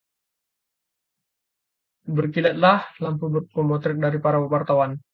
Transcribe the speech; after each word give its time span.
berkilatanlah 2.15 2.79
lampu 3.03 3.25
pemotret 3.53 3.97
dari 4.03 4.17
para 4.23 4.37
wartawan 4.41 4.91